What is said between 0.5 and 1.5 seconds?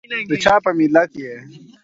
په ملت یي؟